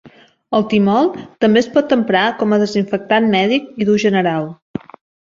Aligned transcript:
El 0.59 0.63
timol 0.69 1.11
també 1.45 1.61
es 1.61 1.69
pot 1.75 1.93
emprar 1.97 2.23
com 2.39 2.55
a 2.57 2.59
desinfectant 2.63 3.29
mèdic 3.35 3.69
i 3.85 3.89
d'ús 3.91 4.03
general. 4.09 4.49